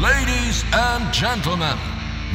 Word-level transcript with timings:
Ladies 0.00 0.64
and 0.70 1.12
Gentlemen, 1.12 1.76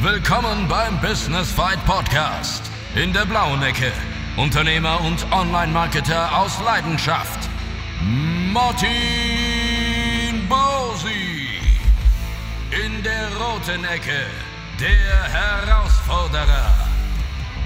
willkommen 0.02 0.68
beim 0.68 1.00
Business 1.00 1.50
Fight 1.50 1.82
Podcast. 1.86 2.62
In 2.94 3.10
der 3.14 3.24
blauen 3.24 3.62
Ecke, 3.62 3.90
Unternehmer 4.36 5.00
und 5.00 5.24
Online-Marketer 5.32 6.36
aus 6.36 6.60
Leidenschaft, 6.62 7.48
Martin 8.52 8.92
Bosi. 10.46 11.58
In 12.84 13.02
der 13.02 13.34
roten 13.36 13.82
Ecke, 13.86 14.26
der 14.78 15.22
Herausforderer, 15.32 16.70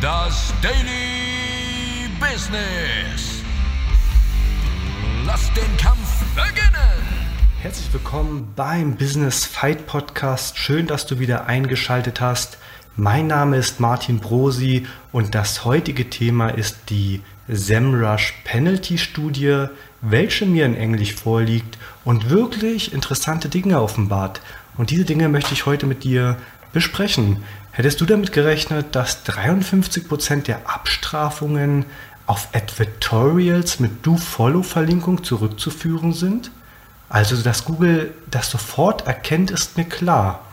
das 0.00 0.54
Daily 0.62 2.08
Business. 2.20 3.42
Lass 5.26 5.52
den 5.54 5.76
Kampf 5.76 6.22
beginnen! 6.36 7.27
Herzlich 7.60 7.92
willkommen 7.92 8.52
beim 8.54 8.94
Business 8.94 9.44
Fight 9.44 9.88
Podcast. 9.88 10.56
Schön, 10.58 10.86
dass 10.86 11.06
du 11.06 11.18
wieder 11.18 11.46
eingeschaltet 11.46 12.20
hast. 12.20 12.56
Mein 12.94 13.26
Name 13.26 13.56
ist 13.56 13.80
Martin 13.80 14.20
Brosi 14.20 14.86
und 15.10 15.34
das 15.34 15.64
heutige 15.64 16.08
Thema 16.08 16.50
ist 16.50 16.78
die 16.88 17.20
SEMrush 17.48 18.32
Penalty 18.44 18.96
Studie, 18.96 19.66
welche 20.00 20.46
mir 20.46 20.66
in 20.66 20.76
Englisch 20.76 21.14
vorliegt 21.14 21.78
und 22.04 22.30
wirklich 22.30 22.92
interessante 22.92 23.48
Dinge 23.48 23.82
offenbart. 23.82 24.40
Und 24.76 24.90
diese 24.90 25.04
Dinge 25.04 25.28
möchte 25.28 25.52
ich 25.52 25.66
heute 25.66 25.86
mit 25.86 26.04
dir 26.04 26.36
besprechen. 26.72 27.42
Hättest 27.72 28.00
du 28.00 28.04
damit 28.06 28.30
gerechnet, 28.30 28.94
dass 28.94 29.26
53% 29.26 30.44
der 30.44 30.70
Abstrafungen 30.70 31.86
auf 32.24 32.50
Advertorials 32.52 33.80
mit 33.80 34.06
Do-Follow-Verlinkung 34.06 35.24
zurückzuführen 35.24 36.12
sind? 36.12 36.52
Also, 37.08 37.40
dass 37.42 37.64
Google 37.64 38.14
das 38.30 38.50
sofort 38.50 39.06
erkennt, 39.06 39.50
ist 39.50 39.76
mir 39.76 39.84
klar. 39.84 40.44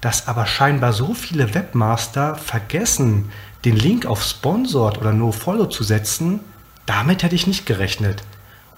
Dass 0.00 0.28
aber 0.28 0.46
scheinbar 0.46 0.92
so 0.92 1.14
viele 1.14 1.54
Webmaster 1.54 2.34
vergessen, 2.34 3.30
den 3.64 3.76
Link 3.76 4.06
auf 4.06 4.22
Sponsored 4.24 4.98
oder 4.98 5.12
NoFollow 5.12 5.66
zu 5.66 5.84
setzen, 5.84 6.40
damit 6.86 7.22
hätte 7.22 7.34
ich 7.34 7.46
nicht 7.46 7.66
gerechnet. 7.66 8.22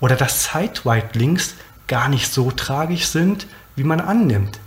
Oder 0.01 0.17
dass 0.17 0.45
Site-Wide-Links 0.45 1.55
gar 1.87 2.09
nicht 2.09 2.33
so 2.33 2.51
tragisch 2.51 3.07
sind, 3.07 3.47
wie 3.77 3.85
man 3.85 4.01
annimmt. 4.01 4.59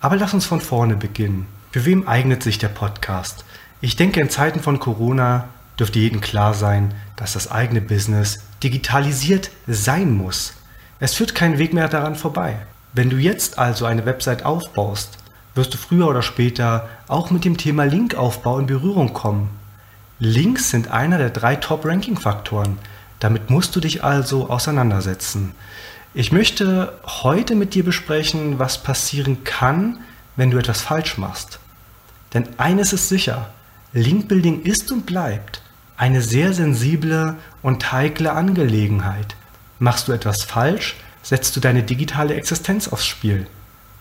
Aber 0.00 0.16
lass 0.16 0.34
uns 0.34 0.46
von 0.46 0.60
vorne 0.60 0.96
beginnen. 0.96 1.46
Für 1.72 1.84
wem 1.84 2.06
eignet 2.06 2.42
sich 2.42 2.58
der 2.58 2.68
Podcast? 2.68 3.44
Ich 3.80 3.96
denke, 3.96 4.20
in 4.20 4.30
Zeiten 4.30 4.60
von 4.60 4.78
Corona 4.78 5.48
dürfte 5.78 5.98
jedem 5.98 6.20
klar 6.20 6.54
sein, 6.54 6.94
dass 7.16 7.34
das 7.34 7.50
eigene 7.50 7.80
Business 7.80 8.38
digitalisiert 8.62 9.50
sein 9.66 10.16
muss. 10.16 10.54
Es 11.00 11.14
führt 11.14 11.34
kein 11.34 11.58
Weg 11.58 11.72
mehr 11.72 11.88
daran 11.88 12.16
vorbei. 12.16 12.56
Wenn 12.92 13.10
du 13.10 13.16
jetzt 13.16 13.58
also 13.58 13.86
eine 13.86 14.04
Website 14.04 14.44
aufbaust, 14.44 15.18
wirst 15.54 15.74
du 15.74 15.78
früher 15.78 16.08
oder 16.08 16.22
später 16.22 16.88
auch 17.06 17.30
mit 17.30 17.44
dem 17.44 17.56
Thema 17.56 17.84
Linkaufbau 17.84 18.58
in 18.58 18.66
Berührung 18.66 19.12
kommen. 19.12 19.50
Links 20.18 20.70
sind 20.70 20.90
einer 20.90 21.18
der 21.18 21.30
drei 21.30 21.54
Top-Ranking-Faktoren. 21.56 22.78
Damit 23.20 23.50
musst 23.50 23.76
du 23.76 23.80
dich 23.80 24.02
also 24.02 24.50
auseinandersetzen. 24.50 25.52
Ich 26.14 26.32
möchte 26.32 26.98
heute 27.04 27.54
mit 27.54 27.74
dir 27.74 27.84
besprechen, 27.84 28.58
was 28.58 28.82
passieren 28.82 29.44
kann, 29.44 29.98
wenn 30.34 30.50
du 30.50 30.58
etwas 30.58 30.80
falsch 30.80 31.18
machst. 31.18 31.60
Denn 32.34 32.48
eines 32.56 32.92
ist 32.92 33.08
sicher, 33.08 33.50
Linkbuilding 33.92 34.62
ist 34.62 34.90
und 34.90 35.06
bleibt 35.06 35.62
eine 35.96 36.22
sehr 36.22 36.52
sensible 36.52 37.36
und 37.62 37.92
heikle 37.92 38.32
Angelegenheit. 38.32 39.34
Machst 39.78 40.08
du 40.08 40.12
etwas 40.12 40.42
falsch, 40.42 40.96
setzt 41.22 41.54
du 41.54 41.60
deine 41.60 41.82
digitale 41.82 42.34
Existenz 42.34 42.88
aufs 42.88 43.06
Spiel. 43.06 43.46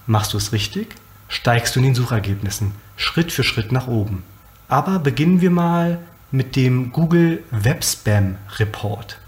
Machst 0.08 0.34
du 0.34 0.38
es 0.38 0.52
richtig, 0.52 0.96
steigst 1.28 1.76
du 1.76 1.80
in 1.80 1.86
den 1.86 1.96
Suchergebnissen 1.96 2.72
Schritt 2.96 3.32
für 3.32 3.44
Schritt 3.44 3.72
nach 3.72 3.88
oben. 3.88 4.24
Aber 4.70 5.00
beginnen 5.00 5.42
wir 5.42 5.52
mal 5.52 6.00
mit 6.32 6.56
dem 6.56 6.92
Google 6.92 7.44
Web 7.52 7.84
Spam 7.84 8.38
Report. 8.58 9.20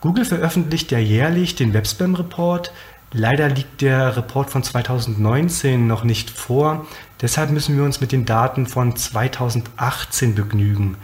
Google 0.00 0.24
veröffentlicht 0.24 0.90
ja 0.90 0.98
jährlich 0.98 1.54
den 1.54 1.72
Web 1.72 1.86
Spam 1.86 2.14
Report. 2.14 2.72
Leider 3.12 3.48
liegt 3.48 3.80
der 3.80 4.16
Report 4.16 4.50
von 4.50 4.62
2019 4.62 5.86
noch 5.86 6.04
nicht 6.04 6.30
vor. 6.30 6.86
Deshalb 7.22 7.50
müssen 7.50 7.76
wir 7.76 7.84
uns 7.84 8.00
mit 8.00 8.12
den 8.12 8.26
Daten 8.26 8.66
von 8.66 8.96
2018 8.96 10.34
begnügen. 10.34 10.96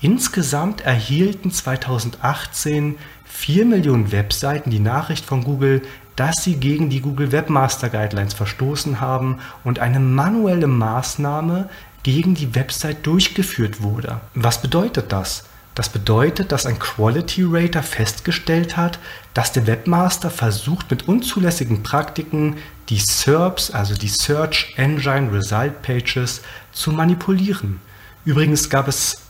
Insgesamt 0.00 0.80
erhielten 0.80 1.50
2018 1.50 2.96
4 3.30 3.64
Millionen 3.64 4.12
Webseiten 4.12 4.70
die 4.70 4.80
Nachricht 4.80 5.24
von 5.24 5.44
Google, 5.44 5.82
dass 6.16 6.42
sie 6.42 6.56
gegen 6.56 6.90
die 6.90 7.00
Google 7.00 7.32
Webmaster 7.32 7.88
Guidelines 7.88 8.34
verstoßen 8.34 9.00
haben 9.00 9.38
und 9.64 9.78
eine 9.78 10.00
manuelle 10.00 10.66
Maßnahme 10.66 11.70
gegen 12.02 12.34
die 12.34 12.54
Website 12.54 13.06
durchgeführt 13.06 13.82
wurde. 13.82 14.20
Was 14.34 14.60
bedeutet 14.60 15.12
das? 15.12 15.44
Das 15.74 15.88
bedeutet, 15.88 16.52
dass 16.52 16.66
ein 16.66 16.78
Quality 16.78 17.44
Rater 17.46 17.82
festgestellt 17.82 18.76
hat, 18.76 18.98
dass 19.32 19.52
der 19.52 19.66
Webmaster 19.66 20.28
versucht, 20.28 20.90
mit 20.90 21.08
unzulässigen 21.08 21.82
Praktiken 21.82 22.56
die 22.88 22.98
SERPs, 22.98 23.70
also 23.70 23.94
die 23.94 24.08
Search 24.08 24.74
Engine 24.76 25.32
Result 25.32 25.80
Pages, 25.82 26.42
zu 26.72 26.90
manipulieren. 26.90 27.80
Übrigens 28.24 28.68
gab 28.68 28.88
es 28.88 29.22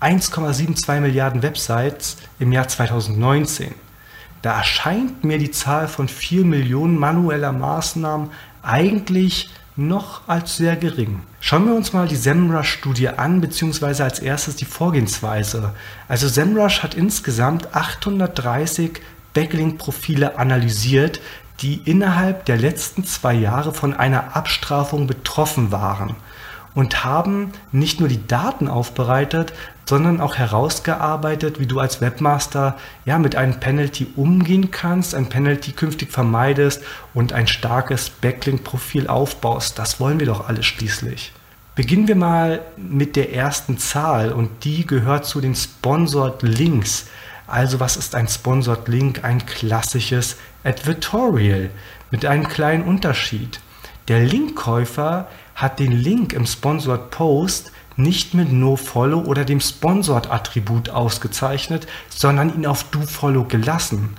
1,72 0.00 1.00
Milliarden 1.00 1.42
Websites 1.42 2.18
im 2.38 2.52
Jahr 2.52 2.68
2019. 2.68 3.74
Da 4.42 4.58
erscheint 4.58 5.24
mir 5.24 5.38
die 5.38 5.50
Zahl 5.50 5.88
von 5.88 6.06
4 6.06 6.44
Millionen 6.44 6.96
manueller 6.96 7.50
Maßnahmen 7.50 8.30
eigentlich 8.62 9.50
noch 9.74 10.28
als 10.28 10.56
sehr 10.56 10.76
gering. 10.76 11.22
Schauen 11.40 11.66
wir 11.66 11.74
uns 11.74 11.92
mal 11.92 12.06
die 12.06 12.16
SEMrush-Studie 12.16 13.08
an, 13.08 13.40
beziehungsweise 13.40 14.04
als 14.04 14.20
erstes 14.20 14.54
die 14.54 14.64
Vorgehensweise. 14.64 15.74
Also 16.06 16.28
SEMrush 16.28 16.82
hat 16.82 16.94
insgesamt 16.94 17.74
830 17.74 19.00
Backlink-Profile 19.34 20.38
analysiert, 20.38 21.20
die 21.60 21.80
innerhalb 21.84 22.44
der 22.44 22.56
letzten 22.56 23.04
zwei 23.04 23.34
Jahre 23.34 23.74
von 23.74 23.94
einer 23.94 24.36
Abstrafung 24.36 25.08
betroffen 25.08 25.72
waren 25.72 26.14
und 26.78 27.02
haben 27.02 27.50
nicht 27.72 27.98
nur 27.98 28.08
die 28.08 28.24
Daten 28.28 28.68
aufbereitet, 28.68 29.52
sondern 29.84 30.20
auch 30.20 30.36
herausgearbeitet, 30.36 31.58
wie 31.58 31.66
du 31.66 31.80
als 31.80 32.00
Webmaster 32.00 32.76
ja 33.04 33.18
mit 33.18 33.34
einem 33.34 33.58
Penalty 33.58 34.06
umgehen 34.14 34.70
kannst, 34.70 35.12
ein 35.12 35.28
Penalty 35.28 35.72
künftig 35.72 36.12
vermeidest 36.12 36.84
und 37.14 37.32
ein 37.32 37.48
starkes 37.48 38.10
Backlink-Profil 38.10 39.08
aufbaust. 39.08 39.76
Das 39.76 39.98
wollen 39.98 40.20
wir 40.20 40.28
doch 40.28 40.48
alle 40.48 40.62
schließlich. 40.62 41.32
Beginnen 41.74 42.06
wir 42.06 42.14
mal 42.14 42.60
mit 42.76 43.16
der 43.16 43.34
ersten 43.34 43.78
Zahl 43.78 44.30
und 44.30 44.62
die 44.62 44.86
gehört 44.86 45.26
zu 45.26 45.40
den 45.40 45.56
Sponsored 45.56 46.44
Links. 46.44 47.06
Also 47.48 47.80
was 47.80 47.96
ist 47.96 48.14
ein 48.14 48.28
Sponsored 48.28 48.86
Link? 48.86 49.24
Ein 49.24 49.44
klassisches 49.46 50.36
Advertorial 50.62 51.70
mit 52.12 52.24
einem 52.24 52.46
kleinen 52.46 52.84
Unterschied. 52.84 53.58
Der 54.08 54.20
Linkkäufer 54.20 55.28
hat 55.54 55.78
den 55.78 55.92
Link 55.92 56.32
im 56.32 56.46
Sponsored 56.46 57.10
Post 57.10 57.72
nicht 57.96 58.32
mit 58.32 58.50
NoFollow 58.50 59.24
oder 59.24 59.44
dem 59.44 59.60
Sponsored-Attribut 59.60 60.88
ausgezeichnet, 60.88 61.86
sondern 62.08 62.54
ihn 62.54 62.64
auf 62.64 62.84
DoFollow 62.84 63.44
gelassen. 63.44 64.16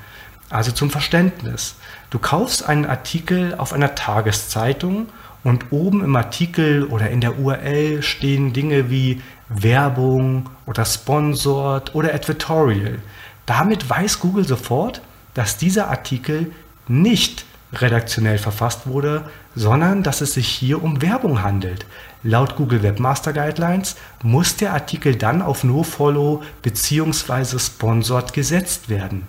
Also 0.52 0.72
zum 0.72 0.92
Verständnis. 0.92 1.76
Du 2.12 2.20
kaufst 2.20 2.64
einen 2.68 2.86
Artikel 2.86 3.56
auf 3.56 3.74
einer 3.74 3.96
Tageszeitung 3.96 5.08
und 5.44 5.72
oben 5.72 6.04
im 6.04 6.16
Artikel 6.16 6.86
oder 6.86 7.10
in 7.10 7.22
der 7.22 7.40
URL 7.40 8.04
stehen 8.04 8.54
Dinge 8.54 8.92
wie 8.92 9.22
Werbung 9.48 10.50
oder 10.68 10.86
Sponsored 10.86 11.96
oder 11.96 12.14
Advertorial. 12.14 13.00
Damit 13.48 13.90
weiß 13.90 14.20
Google 14.20 14.46
sofort, 14.46 15.02
dass 15.34 15.58
dieser 15.58 15.88
Artikel 15.90 16.52
nicht 16.88 17.46
redaktionell 17.74 18.38
verfasst 18.38 18.88
wurde, 18.88 19.24
sondern 19.56 20.04
dass 20.04 20.22
es 20.22 20.34
sich 20.34 20.48
hier 20.48 20.82
um 20.82 21.02
Werbung 21.02 21.44
handelt. 21.44 21.86
Laut 22.24 22.56
Google 22.56 22.84
Webmaster 22.84 23.34
Guidelines 23.34 23.96
muss 24.24 24.58
der 24.58 24.74
Artikel 24.74 25.16
dann 25.16 25.42
auf 25.42 25.64
NoFollow 25.64 26.44
bzw. 26.62 27.60
Sponsored 27.60 28.34
gesetzt 28.34 28.90
werden. 28.90 29.28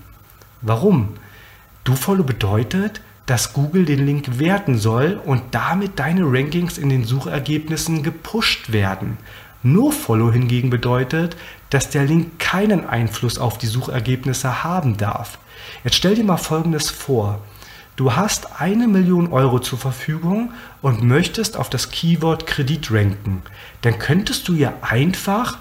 Warum? 0.62 1.10
DoFollow 1.84 2.24
bedeutet, 2.24 3.00
dass 3.26 3.52
Google 3.52 3.84
den 3.84 4.04
Link 4.04 4.38
werten 4.38 4.78
soll 4.78 5.20
und 5.24 5.42
damit 5.52 5.98
deine 5.98 6.22
Rankings 6.24 6.78
in 6.78 6.88
den 6.88 7.04
Suchergebnissen 7.04 8.02
gepusht 8.02 8.72
werden. 8.72 9.18
NoFollow 9.62 10.32
hingegen 10.32 10.70
bedeutet, 10.70 11.36
dass 11.68 11.90
der 11.90 12.04
Link 12.04 12.38
keinen 12.38 12.86
Einfluss 12.86 13.38
auf 13.38 13.58
die 13.58 13.66
Suchergebnisse 13.66 14.64
haben 14.64 14.96
darf. 14.96 15.38
Jetzt 15.84 15.96
stell 15.96 16.14
dir 16.14 16.24
mal 16.24 16.38
Folgendes 16.38 16.90
vor. 16.90 17.40
Du 18.00 18.16
hast 18.16 18.62
eine 18.62 18.88
Million 18.88 19.30
Euro 19.30 19.58
zur 19.58 19.78
Verfügung 19.78 20.54
und 20.80 21.02
möchtest 21.02 21.58
auf 21.58 21.68
das 21.68 21.90
Keyword 21.90 22.46
Kredit 22.46 22.90
ranken. 22.90 23.42
Dann 23.82 23.98
könntest 23.98 24.48
du 24.48 24.54
ja 24.54 24.72
einfach 24.80 25.58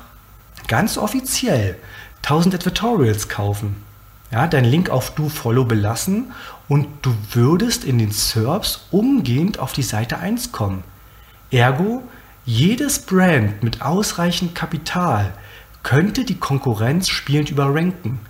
ganz 0.69 0.97
offiziell 0.97 1.75
1000 2.23 2.55
Advertorials 2.55 3.27
kaufen. 3.27 3.83
ja, 4.31 4.47
deinen 4.47 4.71
Link 4.71 4.89
auf 4.89 5.15
DoFollow 5.15 5.65
belassen 5.65 6.31
und 6.69 6.87
du 7.01 7.13
würdest 7.33 7.83
in 7.83 7.97
den 7.97 8.11
SERPs 8.11 8.85
umgehend 8.89 9.59
auf 9.59 9.73
die 9.73 9.83
Seite 9.83 10.19
1 10.19 10.53
kommen. 10.53 10.85
Ergo, 11.51 12.03
jedes 12.45 12.99
Brand 12.99 13.63
mit 13.63 13.81
ausreichend 13.81 14.55
Kapital 14.55 15.33
könnte 15.83 16.23
die 16.23 16.39
Konkurrenz 16.39 17.09
spielend 17.09 17.49
überranken, 17.49 18.21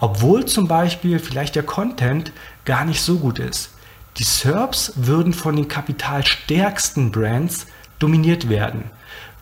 obwohl 0.00 0.46
zum 0.46 0.66
Beispiel 0.66 1.20
vielleicht 1.20 1.54
der 1.54 1.62
Content 1.62 2.32
gar 2.64 2.84
nicht 2.84 3.00
so 3.00 3.18
gut 3.18 3.38
ist. 3.38 3.70
Die 4.18 4.24
SERPs 4.24 4.92
würden 4.96 5.32
von 5.32 5.56
den 5.56 5.68
kapitalstärksten 5.68 7.12
Brands 7.12 7.66
dominiert 7.98 8.48
werden. 8.48 8.90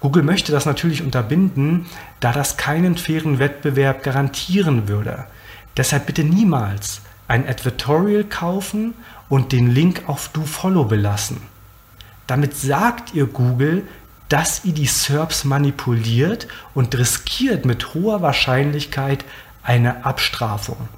Google 0.00 0.22
möchte 0.22 0.52
das 0.52 0.64
natürlich 0.64 1.02
unterbinden, 1.02 1.86
da 2.20 2.32
das 2.32 2.56
keinen 2.56 2.96
fairen 2.96 3.38
Wettbewerb 3.38 4.02
garantieren 4.02 4.88
würde. 4.88 5.26
Deshalb 5.76 6.06
bitte 6.06 6.24
niemals 6.24 7.02
ein 7.28 7.46
Advertorial 7.46 8.24
kaufen 8.24 8.94
und 9.28 9.52
den 9.52 9.70
Link 9.70 10.04
auf 10.06 10.28
DoFollow 10.28 10.84
belassen. 10.84 11.42
Damit 12.26 12.56
sagt 12.56 13.14
ihr 13.14 13.26
Google, 13.26 13.86
dass 14.28 14.64
ihr 14.64 14.72
die 14.72 14.86
SERPs 14.86 15.44
manipuliert 15.44 16.48
und 16.74 16.96
riskiert 16.96 17.64
mit 17.64 17.94
hoher 17.94 18.22
Wahrscheinlichkeit 18.22 19.24
eine 19.62 20.04
Abstrafung. 20.04 20.88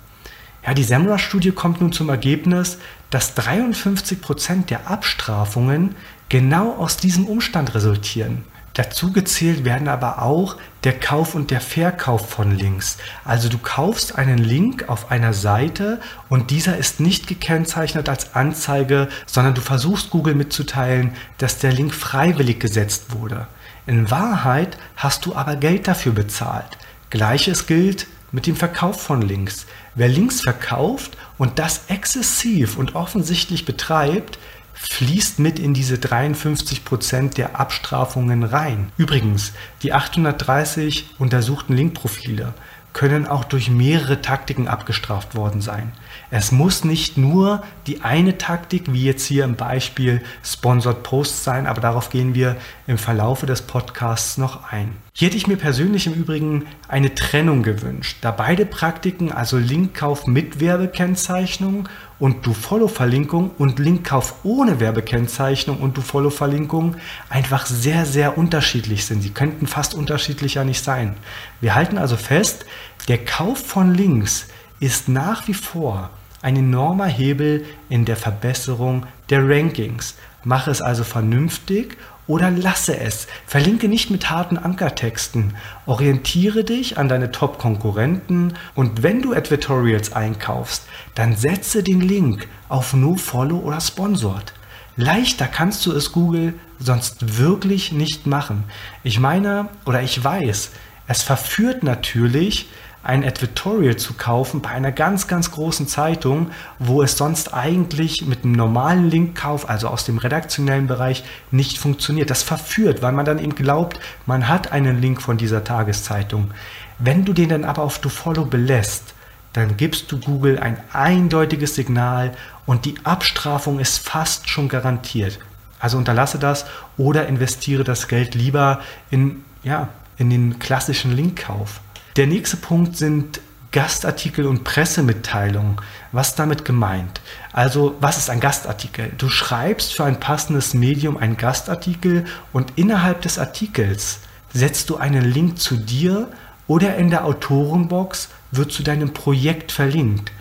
Ja, 0.64 0.74
die 0.74 0.84
SEMrush-Studie 0.84 1.50
kommt 1.50 1.80
nun 1.80 1.92
zum 1.92 2.08
Ergebnis, 2.08 2.78
dass 3.10 3.36
53% 3.36 4.66
der 4.66 4.88
Abstrafungen 4.88 5.96
genau 6.28 6.76
aus 6.76 6.96
diesem 6.96 7.26
Umstand 7.26 7.74
resultieren. 7.74 8.44
Dazu 8.74 9.12
gezählt 9.12 9.66
werden 9.66 9.88
aber 9.88 10.22
auch 10.22 10.56
der 10.84 10.98
Kauf 10.98 11.34
und 11.34 11.50
der 11.50 11.60
Verkauf 11.60 12.30
von 12.30 12.56
Links. 12.56 12.96
Also 13.24 13.50
du 13.50 13.58
kaufst 13.58 14.16
einen 14.16 14.38
Link 14.38 14.88
auf 14.88 15.10
einer 15.10 15.34
Seite 15.34 16.00
und 16.30 16.50
dieser 16.50 16.78
ist 16.78 16.98
nicht 16.98 17.26
gekennzeichnet 17.26 18.08
als 18.08 18.34
Anzeige, 18.34 19.08
sondern 19.26 19.54
du 19.54 19.60
versuchst 19.60 20.08
Google 20.08 20.34
mitzuteilen, 20.34 21.12
dass 21.36 21.58
der 21.58 21.72
Link 21.72 21.92
freiwillig 21.92 22.60
gesetzt 22.60 23.12
wurde. 23.12 23.46
In 23.86 24.10
Wahrheit 24.10 24.78
hast 24.96 25.26
du 25.26 25.34
aber 25.34 25.56
Geld 25.56 25.86
dafür 25.86 26.12
bezahlt. 26.12 26.78
Gleiches 27.10 27.66
gilt 27.66 28.06
mit 28.30 28.46
dem 28.46 28.56
Verkauf 28.56 29.02
von 29.02 29.20
Links. 29.20 29.66
Wer 29.94 30.08
Links 30.08 30.40
verkauft 30.40 31.18
und 31.36 31.58
das 31.58 31.82
exzessiv 31.88 32.78
und 32.78 32.94
offensichtlich 32.94 33.66
betreibt, 33.66 34.38
fließt 34.72 35.38
mit 35.38 35.58
in 35.58 35.74
diese 35.74 35.98
53 35.98 36.84
Prozent 36.84 37.36
der 37.36 37.60
Abstrafungen 37.60 38.42
rein. 38.42 38.90
Übrigens, 38.96 39.52
die 39.82 39.92
830 39.92 41.10
untersuchten 41.18 41.74
Linkprofile 41.74 42.54
können 42.92 43.26
auch 43.26 43.44
durch 43.44 43.70
mehrere 43.70 44.20
Taktiken 44.22 44.66
abgestraft 44.66 45.34
worden 45.34 45.60
sein. 45.60 45.92
Es 46.34 46.50
muss 46.50 46.82
nicht 46.82 47.18
nur 47.18 47.62
die 47.86 48.00
eine 48.00 48.38
Taktik, 48.38 48.90
wie 48.90 49.04
jetzt 49.04 49.26
hier 49.26 49.44
im 49.44 49.54
Beispiel 49.54 50.22
Sponsored 50.42 51.02
Posts 51.02 51.44
sein, 51.44 51.66
aber 51.66 51.82
darauf 51.82 52.08
gehen 52.08 52.34
wir 52.34 52.56
im 52.86 52.96
Verlaufe 52.96 53.44
des 53.44 53.60
Podcasts 53.60 54.38
noch 54.38 54.72
ein. 54.72 54.96
Hier 55.12 55.26
hätte 55.26 55.36
ich 55.36 55.46
mir 55.46 55.58
persönlich 55.58 56.06
im 56.06 56.14
Übrigen 56.14 56.64
eine 56.88 57.14
Trennung 57.14 57.62
gewünscht, 57.62 58.16
da 58.22 58.30
beide 58.30 58.64
Praktiken, 58.64 59.30
also 59.30 59.58
Linkkauf 59.58 60.26
mit 60.26 60.58
Werbekennzeichnung 60.58 61.86
und 62.18 62.46
Do-Follow-Verlinkung 62.46 63.50
und 63.58 63.78
Linkkauf 63.78 64.36
ohne 64.42 64.80
Werbekennzeichnung 64.80 65.80
und 65.80 65.98
Do-Follow-Verlinkung 65.98 66.96
einfach 67.28 67.66
sehr, 67.66 68.06
sehr 68.06 68.38
unterschiedlich 68.38 69.04
sind. 69.04 69.20
Sie 69.20 69.34
könnten 69.34 69.66
fast 69.66 69.92
unterschiedlicher 69.92 70.64
nicht 70.64 70.82
sein. 70.82 71.14
Wir 71.60 71.74
halten 71.74 71.98
also 71.98 72.16
fest, 72.16 72.64
der 73.06 73.22
Kauf 73.22 73.58
von 73.58 73.92
Links 73.92 74.46
ist 74.80 75.10
nach 75.10 75.46
wie 75.46 75.52
vor 75.52 76.08
ein 76.42 76.56
enormer 76.56 77.06
Hebel 77.06 77.64
in 77.88 78.04
der 78.04 78.16
Verbesserung 78.16 79.06
der 79.30 79.48
Rankings. 79.48 80.16
Mache 80.44 80.70
es 80.70 80.82
also 80.82 81.04
vernünftig 81.04 81.96
oder 82.26 82.50
lasse 82.50 82.98
es. 82.98 83.26
Verlinke 83.46 83.88
nicht 83.88 84.10
mit 84.10 84.30
harten 84.30 84.58
Ankertexten. 84.58 85.54
Orientiere 85.86 86.64
dich 86.64 86.98
an 86.98 87.08
deine 87.08 87.30
Top-Konkurrenten 87.30 88.54
und 88.74 89.02
wenn 89.02 89.22
du 89.22 89.34
Advertorials 89.34 90.12
einkaufst, 90.12 90.84
dann 91.14 91.36
setze 91.36 91.82
den 91.82 92.00
Link 92.00 92.48
auf 92.68 92.92
No-Follow 92.92 93.58
oder 93.58 93.80
Sponsored. 93.80 94.52
Leichter 94.96 95.46
kannst 95.46 95.86
du 95.86 95.92
es 95.92 96.12
Google 96.12 96.54
sonst 96.78 97.38
wirklich 97.38 97.92
nicht 97.92 98.26
machen. 98.26 98.64
Ich 99.02 99.20
meine 99.20 99.68
oder 99.86 100.02
ich 100.02 100.22
weiß, 100.22 100.70
es 101.06 101.22
verführt 101.22 101.82
natürlich, 101.82 102.68
ein 103.02 103.24
Advertorial 103.24 103.96
zu 103.96 104.14
kaufen 104.14 104.62
bei 104.62 104.70
einer 104.70 104.92
ganz, 104.92 105.26
ganz 105.26 105.50
großen 105.50 105.88
Zeitung, 105.88 106.50
wo 106.78 107.02
es 107.02 107.16
sonst 107.16 107.52
eigentlich 107.52 108.26
mit 108.26 108.44
einem 108.44 108.52
normalen 108.52 109.10
Linkkauf, 109.10 109.68
also 109.68 109.88
aus 109.88 110.04
dem 110.04 110.18
redaktionellen 110.18 110.86
Bereich, 110.86 111.24
nicht 111.50 111.78
funktioniert. 111.78 112.30
Das 112.30 112.42
verführt, 112.42 113.02
weil 113.02 113.12
man 113.12 113.24
dann 113.24 113.38
eben 113.38 113.54
glaubt, 113.54 113.98
man 114.26 114.48
hat 114.48 114.72
einen 114.72 115.00
Link 115.00 115.20
von 115.20 115.36
dieser 115.36 115.64
Tageszeitung. 115.64 116.52
Wenn 116.98 117.24
du 117.24 117.32
den 117.32 117.48
dann 117.48 117.64
aber 117.64 117.82
auf 117.82 117.98
DoFollow 117.98 118.44
belässt, 118.44 119.14
dann 119.52 119.76
gibst 119.76 120.10
du 120.12 120.18
Google 120.18 120.58
ein 120.58 120.78
eindeutiges 120.92 121.74
Signal 121.74 122.32
und 122.64 122.84
die 122.84 122.94
Abstrafung 123.04 123.80
ist 123.80 123.98
fast 123.98 124.48
schon 124.48 124.68
garantiert. 124.68 125.38
Also 125.78 125.98
unterlasse 125.98 126.38
das 126.38 126.64
oder 126.96 127.26
investiere 127.26 127.82
das 127.82 128.06
Geld 128.06 128.36
lieber 128.36 128.80
in, 129.10 129.44
ja, 129.64 129.88
in 130.16 130.30
den 130.30 130.60
klassischen 130.60 131.14
Linkkauf. 131.14 131.80
Der 132.16 132.26
nächste 132.26 132.58
Punkt 132.58 132.98
sind 132.98 133.40
Gastartikel 133.70 134.46
und 134.46 134.64
Pressemitteilungen. 134.64 135.76
Was 136.12 136.34
damit 136.34 136.66
gemeint? 136.66 137.22
Also, 137.54 137.96
was 138.00 138.18
ist 138.18 138.28
ein 138.28 138.38
Gastartikel? 138.38 139.12
Du 139.16 139.30
schreibst 139.30 139.94
für 139.94 140.04
ein 140.04 140.20
passendes 140.20 140.74
Medium 140.74 141.16
einen 141.16 141.38
Gastartikel 141.38 142.26
und 142.52 142.74
innerhalb 142.76 143.22
des 143.22 143.38
Artikels 143.38 144.18
setzt 144.52 144.90
du 144.90 144.96
einen 144.96 145.24
Link 145.24 145.58
zu 145.58 145.76
dir 145.76 146.28
oder 146.66 146.96
in 146.96 147.08
der 147.08 147.24
Autorenbox 147.24 148.28
wird 148.50 148.72
zu 148.72 148.82
deinem 148.82 149.14
Projekt 149.14 149.72
verlinkt. 149.72 150.32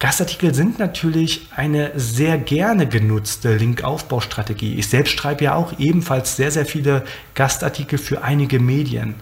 Gastartikel 0.00 0.52
sind 0.52 0.80
natürlich 0.80 1.46
eine 1.54 1.92
sehr 1.94 2.38
gerne 2.38 2.88
genutzte 2.88 3.56
Linkaufbaustrategie. 3.56 4.74
Ich 4.74 4.88
selbst 4.88 5.12
schreibe 5.12 5.44
ja 5.44 5.54
auch 5.54 5.78
ebenfalls 5.78 6.34
sehr, 6.34 6.50
sehr 6.50 6.66
viele 6.66 7.04
Gastartikel 7.36 7.98
für 8.00 8.24
einige 8.24 8.58
Medien. 8.58 9.14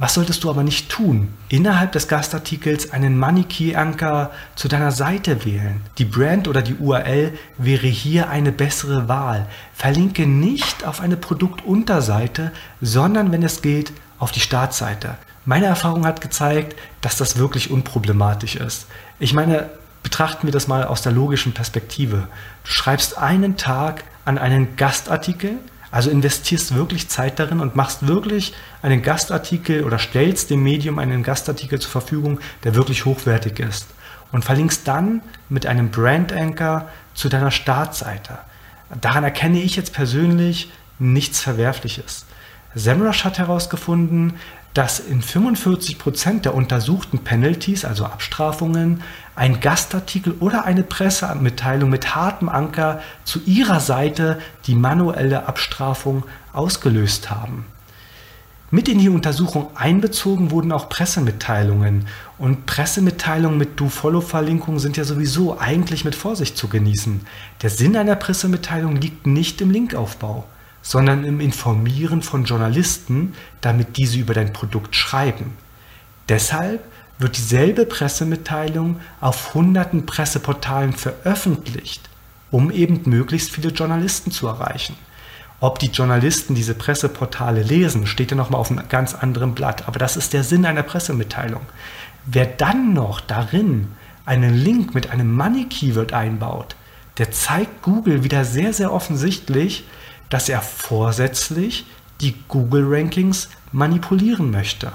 Was 0.00 0.14
solltest 0.14 0.44
du 0.44 0.50
aber 0.50 0.62
nicht 0.62 0.90
tun? 0.90 1.34
Innerhalb 1.48 1.90
des 1.90 2.06
Gastartikels 2.06 2.92
einen 2.92 3.18
Money 3.18 3.42
Key 3.42 3.74
Anker 3.74 4.30
zu 4.54 4.68
deiner 4.68 4.92
Seite 4.92 5.44
wählen. 5.44 5.80
Die 5.98 6.04
Brand 6.04 6.46
oder 6.46 6.62
die 6.62 6.76
URL 6.76 7.36
wäre 7.56 7.88
hier 7.88 8.30
eine 8.30 8.52
bessere 8.52 9.08
Wahl. 9.08 9.48
Verlinke 9.74 10.24
nicht 10.28 10.86
auf 10.86 11.00
eine 11.00 11.16
Produktunterseite, 11.16 12.52
sondern 12.80 13.32
wenn 13.32 13.42
es 13.42 13.60
geht, 13.60 13.92
auf 14.20 14.30
die 14.30 14.40
Startseite. 14.40 15.16
Meine 15.44 15.66
Erfahrung 15.66 16.06
hat 16.06 16.20
gezeigt, 16.20 16.78
dass 17.00 17.16
das 17.16 17.36
wirklich 17.36 17.72
unproblematisch 17.72 18.54
ist. 18.54 18.86
Ich 19.18 19.32
meine, 19.32 19.68
betrachten 20.04 20.46
wir 20.46 20.52
das 20.52 20.68
mal 20.68 20.84
aus 20.84 21.02
der 21.02 21.12
logischen 21.12 21.54
Perspektive. 21.54 22.28
Du 22.62 22.70
schreibst 22.70 23.18
einen 23.18 23.56
Tag 23.56 24.04
an 24.24 24.38
einen 24.38 24.76
Gastartikel, 24.76 25.58
also 25.90 26.10
investierst 26.10 26.74
wirklich 26.74 27.08
Zeit 27.08 27.38
darin 27.38 27.60
und 27.60 27.76
machst 27.76 28.06
wirklich 28.06 28.54
einen 28.82 29.02
Gastartikel 29.02 29.84
oder 29.84 29.98
stellst 29.98 30.50
dem 30.50 30.62
Medium 30.62 30.98
einen 30.98 31.22
Gastartikel 31.22 31.80
zur 31.80 31.90
Verfügung, 31.90 32.40
der 32.64 32.74
wirklich 32.74 33.04
hochwertig 33.04 33.60
ist. 33.60 33.86
Und 34.30 34.44
verlinkst 34.44 34.86
dann 34.86 35.22
mit 35.48 35.66
einem 35.66 35.90
Brand 35.90 36.32
Anchor 36.32 36.88
zu 37.14 37.28
deiner 37.28 37.50
Startseite. 37.50 38.38
Daran 39.00 39.24
erkenne 39.24 39.60
ich 39.62 39.76
jetzt 39.76 39.94
persönlich 39.94 40.70
nichts 40.98 41.40
Verwerfliches. 41.40 42.26
SEMrush 42.78 43.24
hat 43.24 43.38
herausgefunden, 43.38 44.34
dass 44.74 45.00
in 45.00 45.22
45% 45.22 46.42
der 46.42 46.54
untersuchten 46.54 47.18
Penalties, 47.20 47.84
also 47.84 48.04
Abstrafungen, 48.04 49.02
ein 49.34 49.60
Gastartikel 49.60 50.34
oder 50.40 50.64
eine 50.64 50.82
Pressemitteilung 50.82 51.90
mit 51.90 52.14
hartem 52.14 52.48
Anker 52.48 53.00
zu 53.24 53.40
ihrer 53.44 53.80
Seite 53.80 54.38
die 54.66 54.74
manuelle 54.74 55.48
Abstrafung 55.48 56.22
ausgelöst 56.52 57.30
haben. 57.30 57.64
Mit 58.70 58.88
in 58.88 58.98
die 58.98 59.08
Untersuchung 59.08 59.70
einbezogen 59.74 60.50
wurden 60.50 60.72
auch 60.72 60.90
Pressemitteilungen. 60.90 62.06
Und 62.36 62.66
Pressemitteilungen 62.66 63.56
mit 63.56 63.80
Do-Follow-Verlinkung 63.80 64.78
sind 64.78 64.98
ja 64.98 65.04
sowieso 65.04 65.58
eigentlich 65.58 66.04
mit 66.04 66.14
Vorsicht 66.14 66.58
zu 66.58 66.68
genießen. 66.68 67.22
Der 67.62 67.70
Sinn 67.70 67.96
einer 67.96 68.16
Pressemitteilung 68.16 68.96
liegt 68.96 69.26
nicht 69.26 69.62
im 69.62 69.70
Linkaufbau 69.70 70.44
sondern 70.88 71.24
im 71.24 71.38
Informieren 71.38 72.22
von 72.22 72.44
Journalisten, 72.44 73.34
damit 73.60 73.98
diese 73.98 74.18
über 74.18 74.32
dein 74.32 74.54
Produkt 74.54 74.96
schreiben. 74.96 75.52
Deshalb 76.30 76.82
wird 77.18 77.36
dieselbe 77.36 77.84
Pressemitteilung 77.84 78.98
auf 79.20 79.52
hunderten 79.52 80.06
Presseportalen 80.06 80.94
veröffentlicht, 80.94 82.08
um 82.50 82.70
eben 82.70 83.02
möglichst 83.04 83.50
viele 83.50 83.68
Journalisten 83.68 84.30
zu 84.30 84.46
erreichen. 84.46 84.96
Ob 85.60 85.78
die 85.78 85.88
Journalisten 85.88 86.54
diese 86.54 86.74
Presseportale 86.74 87.62
lesen, 87.62 88.06
steht 88.06 88.30
ja 88.30 88.36
nochmal 88.38 88.62
auf 88.62 88.70
einem 88.70 88.88
ganz 88.88 89.12
anderen 89.14 89.54
Blatt. 89.54 89.88
Aber 89.88 89.98
das 89.98 90.16
ist 90.16 90.32
der 90.32 90.42
Sinn 90.42 90.64
einer 90.64 90.84
Pressemitteilung. 90.84 91.66
Wer 92.24 92.46
dann 92.46 92.94
noch 92.94 93.20
darin 93.20 93.88
einen 94.24 94.54
Link 94.54 94.94
mit 94.94 95.10
einem 95.10 95.36
Money 95.36 95.66
Keyword 95.66 96.14
einbaut, 96.14 96.76
der 97.18 97.30
zeigt 97.30 97.82
Google 97.82 98.24
wieder 98.24 98.46
sehr, 98.46 98.72
sehr 98.72 98.90
offensichtlich, 98.90 99.84
dass 100.30 100.48
er 100.48 100.60
vorsätzlich 100.60 101.86
die 102.20 102.34
Google 102.48 102.84
Rankings 102.86 103.48
manipulieren 103.72 104.50
möchte. 104.50 104.92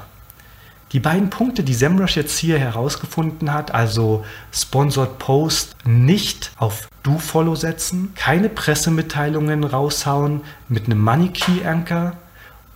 Die 0.91 0.99
beiden 0.99 1.31
Punkte, 1.31 1.63
die 1.63 1.73
SEMrush 1.73 2.15
jetzt 2.15 2.37
hier 2.37 2.59
herausgefunden 2.59 3.51
hat, 3.51 3.73
also 3.73 4.23
Sponsored 4.51 5.17
Post 5.17 5.75
nicht 5.85 6.51
auf 6.57 6.87
Do-Follow 7.01 7.55
setzen, 7.55 8.13
keine 8.15 8.47
Pressemitteilungen 8.47 9.63
raushauen 9.63 10.41
mit 10.69 10.85
einem 10.85 11.01
Money 11.01 11.29
Key 11.29 11.65
Anchor 11.65 12.13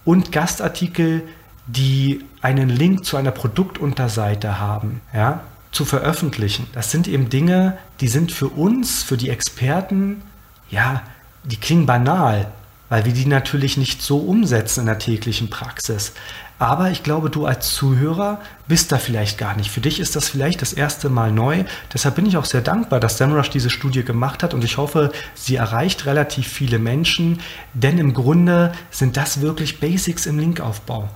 und 0.03 0.31
Gastartikel, 0.31 1.27
die 1.67 2.25
einen 2.41 2.69
Link 2.69 3.05
zu 3.05 3.17
einer 3.17 3.31
Produktunterseite 3.31 4.59
haben, 4.59 5.01
ja, 5.13 5.41
zu 5.71 5.85
veröffentlichen. 5.85 6.65
Das 6.73 6.89
sind 6.89 7.07
eben 7.07 7.29
Dinge, 7.29 7.77
die 7.99 8.07
sind 8.07 8.31
für 8.31 8.47
uns, 8.47 9.03
für 9.03 9.17
die 9.17 9.29
Experten, 9.29 10.23
ja, 10.71 11.03
die 11.47 11.57
klingen 11.57 11.85
banal, 11.85 12.51
weil 12.89 13.05
wir 13.05 13.13
die 13.13 13.25
natürlich 13.25 13.77
nicht 13.77 14.01
so 14.01 14.19
umsetzen 14.19 14.81
in 14.81 14.85
der 14.85 14.99
täglichen 14.99 15.49
Praxis. 15.49 16.13
Aber 16.59 16.89
ich 16.89 17.03
glaube, 17.03 17.29
du 17.29 17.45
als 17.45 17.73
Zuhörer 17.73 18.41
bist 18.67 18.91
da 18.91 18.97
vielleicht 18.97 19.37
gar 19.37 19.55
nicht. 19.55 19.69
Für 19.69 19.81
dich 19.81 19.99
ist 19.99 20.15
das 20.15 20.27
vielleicht 20.27 20.61
das 20.61 20.73
erste 20.73 21.09
Mal 21.09 21.31
neu. 21.31 21.65
Deshalb 21.93 22.15
bin 22.15 22.25
ich 22.25 22.35
auch 22.35 22.45
sehr 22.45 22.61
dankbar, 22.61 22.99
dass 22.99 23.17
SEMrush 23.17 23.51
diese 23.51 23.69
Studie 23.69 24.03
gemacht 24.03 24.41
hat 24.41 24.53
und 24.53 24.63
ich 24.63 24.77
hoffe, 24.77 25.11
sie 25.35 25.55
erreicht 25.55 26.05
relativ 26.05 26.47
viele 26.47 26.79
Menschen, 26.79 27.41
denn 27.73 27.99
im 27.99 28.13
Grunde 28.13 28.71
sind 28.89 29.17
das 29.17 29.41
wirklich 29.41 29.79
Basics 29.79 30.25
im 30.25 30.39
Linkaufbau. 30.39 31.09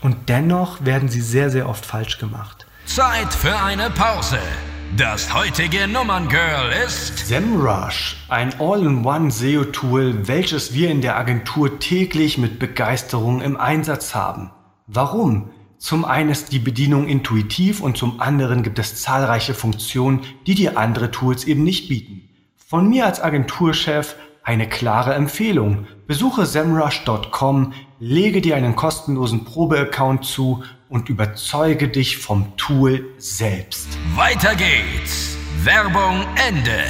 Und 0.00 0.28
dennoch 0.28 0.84
werden 0.84 1.08
sie 1.08 1.20
sehr, 1.20 1.50
sehr 1.50 1.68
oft 1.68 1.86
falsch 1.86 2.18
gemacht. 2.18 2.66
Zeit 2.86 3.32
für 3.34 3.56
eine 3.56 3.90
Pause. 3.90 4.38
Das 4.96 5.34
heutige 5.34 5.86
Nummerngirl 5.86 6.72
ist 6.86 7.18
SEMrush, 7.28 8.16
ein 8.28 8.58
All-in-One 8.58 9.30
SEO-Tool, 9.30 10.26
welches 10.26 10.72
wir 10.72 10.90
in 10.90 11.02
der 11.02 11.18
Agentur 11.18 11.78
täglich 11.78 12.38
mit 12.38 12.58
Begeisterung 12.58 13.42
im 13.42 13.58
Einsatz 13.58 14.14
haben. 14.14 14.50
Warum? 14.86 15.50
Zum 15.76 16.06
einen 16.06 16.30
ist 16.30 16.52
die 16.52 16.58
Bedienung 16.58 17.06
intuitiv 17.06 17.80
und 17.80 17.98
zum 17.98 18.20
anderen 18.20 18.62
gibt 18.62 18.78
es 18.78 19.02
zahlreiche 19.02 19.52
Funktionen, 19.52 20.22
die 20.46 20.54
dir 20.54 20.78
andere 20.78 21.10
Tools 21.10 21.44
eben 21.44 21.64
nicht 21.64 21.88
bieten. 21.88 22.30
Von 22.56 22.88
mir 22.88 23.04
als 23.04 23.22
Agenturchef 23.22 24.16
eine 24.42 24.68
klare 24.68 25.12
Empfehlung. 25.14 25.86
Besuche 26.06 26.46
semrush.com, 26.46 27.74
lege 28.00 28.40
dir 28.40 28.54
einen 28.56 28.76
kostenlosen 28.76 29.44
Probeaccount 29.44 30.24
zu 30.24 30.62
und 30.88 31.08
überzeuge 31.08 31.88
dich 31.88 32.18
vom 32.18 32.56
Tool 32.56 33.04
selbst. 33.18 33.88
Weiter 34.14 34.54
geht's. 34.54 35.36
Werbung 35.64 36.24
Ende. 36.48 36.84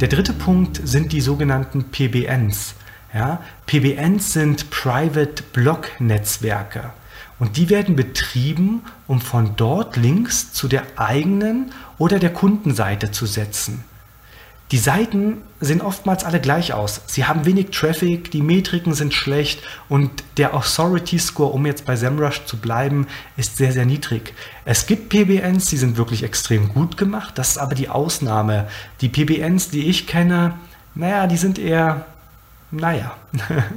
Der 0.00 0.08
dritte 0.08 0.32
Punkt 0.32 0.80
sind 0.82 1.12
die 1.12 1.20
sogenannten 1.20 1.84
PBNs. 1.84 2.74
Ja, 3.14 3.42
PBNs 3.66 4.32
sind 4.32 4.70
Private 4.70 5.44
Block 5.52 6.00
Netzwerke. 6.00 6.92
Und 7.38 7.56
die 7.56 7.70
werden 7.70 7.94
betrieben, 7.94 8.82
um 9.06 9.20
von 9.20 9.54
dort 9.56 9.96
Links 9.96 10.52
zu 10.52 10.66
der 10.66 10.82
eigenen 10.96 11.70
oder 11.98 12.18
der 12.18 12.32
Kundenseite 12.32 13.12
zu 13.12 13.26
setzen. 13.26 13.84
Die 14.70 14.78
Seiten 14.78 15.42
sehen 15.60 15.82
oftmals 15.82 16.24
alle 16.24 16.40
gleich 16.40 16.72
aus. 16.72 17.02
Sie 17.06 17.26
haben 17.26 17.44
wenig 17.44 17.70
Traffic, 17.70 18.30
die 18.30 18.40
Metriken 18.40 18.94
sind 18.94 19.12
schlecht 19.12 19.62
und 19.88 20.10
der 20.38 20.54
Authority 20.54 21.18
Score, 21.18 21.52
um 21.52 21.66
jetzt 21.66 21.84
bei 21.84 21.96
SEMrush 21.96 22.44
zu 22.46 22.56
bleiben, 22.56 23.06
ist 23.36 23.58
sehr, 23.58 23.72
sehr 23.72 23.84
niedrig. 23.84 24.32
Es 24.64 24.86
gibt 24.86 25.10
PBNs, 25.10 25.66
die 25.66 25.76
sind 25.76 25.98
wirklich 25.98 26.22
extrem 26.22 26.70
gut 26.70 26.96
gemacht, 26.96 27.36
das 27.36 27.50
ist 27.50 27.58
aber 27.58 27.74
die 27.74 27.90
Ausnahme. 27.90 28.66
Die 29.02 29.10
PBNs, 29.10 29.68
die 29.68 29.86
ich 29.86 30.06
kenne, 30.06 30.54
naja, 30.94 31.26
die 31.26 31.36
sind 31.36 31.58
eher 31.58 32.06
naja, 32.76 33.16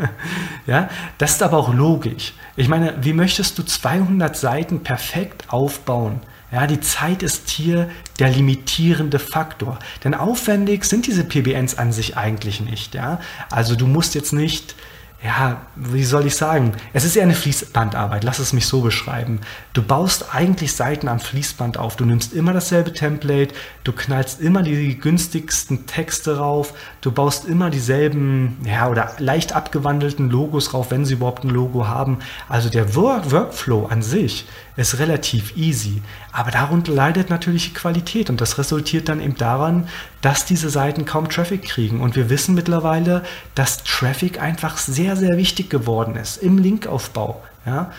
ja, 0.68 0.90
das 1.18 1.32
ist 1.32 1.44
aber 1.44 1.58
auch 1.58 1.74
logisch. 1.74 2.34
Ich 2.56 2.68
meine, 2.68 2.96
wie 3.02 3.14
möchtest 3.14 3.58
du 3.58 3.64
200 3.64 4.36
Seiten 4.36 4.84
perfekt 4.84 5.46
aufbauen? 5.50 6.22
Ja, 6.52 6.66
die 6.66 6.80
Zeit 6.80 7.24
ist 7.24 7.50
hier 7.50 7.90
der 8.20 8.30
limitierende 8.30 9.20
Faktor. 9.20 9.80
Denn 10.04 10.14
aufwendig 10.14 10.86
sind 10.86 11.06
diese 11.06 11.26
PBNs 11.26 11.78
an 11.78 11.92
sich 11.92 12.16
eigentlich 12.16 12.62
nicht. 12.62 12.96
Ja? 12.96 13.20
Also 13.50 13.76
du 13.76 13.86
musst 13.86 14.16
jetzt 14.16 14.32
nicht 14.32 14.76
ja, 15.24 15.62
wie 15.76 16.04
soll 16.04 16.28
ich 16.28 16.36
sagen? 16.36 16.74
Es 16.94 17.04
ist 17.04 17.16
eher 17.16 17.24
eine 17.24 17.34
Fließbandarbeit, 17.34 18.24
lass 18.24 18.38
es 18.38 18.54
mich 18.54 18.68
so 18.68 18.82
beschreiben. 18.82 19.40
Du 19.74 19.82
baust 19.82 20.36
eigentlich 20.36 20.74
Seiten 20.74 21.08
am 21.08 21.20
Fließband 21.20 21.80
auf. 21.80 21.96
Du 21.96 22.06
nimmst 22.06 22.34
immer 22.34 22.54
dasselbe 22.54 22.94
Template, 22.94 23.54
du 23.84 23.94
knallst 23.94 24.40
immer 24.40 24.62
die 24.62 25.00
günstigsten 25.00 25.88
Texte 25.88 26.38
rauf, 26.38 26.74
du 27.02 27.12
baust 27.12 27.46
immer 27.46 27.72
dieselben, 27.72 28.58
ja, 28.64 28.90
oder 28.90 29.12
leicht 29.18 29.54
abgewandelten 29.54 30.30
Logos 30.30 30.76
rauf, 30.76 30.92
wenn 30.92 31.04
sie 31.04 31.16
überhaupt 31.16 31.44
ein 31.44 31.50
Logo 31.50 31.88
haben. 31.88 32.20
Also 32.48 32.70
der 32.70 32.94
Work 32.94 33.32
Workflow 33.32 33.88
an 33.88 34.04
sich 34.04 34.46
ist 34.78 35.00
relativ 35.00 35.58
easy. 35.58 36.02
Aber 36.32 36.52
darunter 36.52 36.94
leidet 36.94 37.30
natürlich 37.30 37.70
die 37.70 37.74
Qualität 37.74 38.30
und 38.30 38.40
das 38.40 38.58
resultiert 38.58 39.10
dann 39.10 39.20
eben 39.20 39.36
daran, 39.36 39.88
dass 40.22 40.46
diese 40.46 40.70
Seiten 40.70 41.06
kaum 41.06 41.30
Traffic 41.30 41.64
kriegen. 41.64 42.00
Und 42.00 42.16
wir 42.16 42.30
wissen 42.30 42.56
mittlerweile, 42.56 43.24
dass 43.56 43.84
Traffic 43.84 44.40
einfach 44.42 44.78
sehr, 44.78 45.16
sehr 45.16 45.36
wichtig 45.36 45.70
geworden 45.70 46.16
ist 46.16 46.38
im 46.38 46.60
Linkaufbau. 46.60 47.44
Ja? 47.66 47.92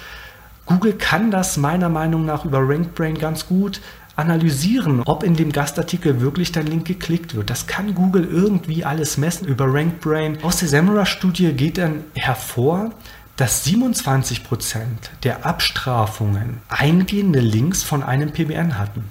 Google 0.66 0.94
kann 0.94 1.30
das 1.30 1.56
meiner 1.56 1.88
Meinung 1.88 2.24
nach 2.24 2.44
über 2.44 2.60
RankBrain 2.60 3.18
ganz 3.18 3.46
gut 3.46 3.80
analysieren, 4.16 5.02
ob 5.06 5.22
in 5.22 5.34
dem 5.34 5.52
Gastartikel 5.52 6.20
wirklich 6.20 6.50
dein 6.50 6.66
Link 6.66 6.86
geklickt 6.86 7.36
wird. 7.36 7.50
Das 7.50 7.68
kann 7.68 7.94
Google 7.94 8.28
irgendwie 8.30 8.84
alles 8.84 9.16
messen 9.16 9.46
über 9.46 9.72
RankBrain. 9.72 10.42
Aus 10.42 10.56
der 10.58 10.68
SEMrush-Studie 10.68 11.52
geht 11.52 11.78
dann 11.78 12.04
hervor, 12.14 12.90
dass 13.38 13.64
27% 13.64 14.84
der 15.22 15.46
Abstrafungen 15.46 16.60
eingehende 16.68 17.38
Links 17.38 17.84
von 17.84 18.02
einem 18.02 18.32
PBN 18.32 18.78
hatten. 18.78 19.04